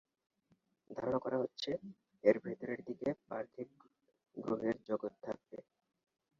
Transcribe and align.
ধারণা 0.89 1.19
করা 1.19 1.37
হচ্ছে, 1.37 1.71
এর 2.23 2.37
ভেতরের 2.43 2.79
দিকে 2.87 3.09
পার্থিব 3.27 3.69
গ্রহের 4.37 4.77
জগৎ 4.87 5.13
থাকবে। 5.23 5.57